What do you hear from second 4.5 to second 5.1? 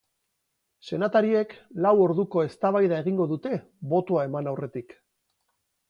aurretik.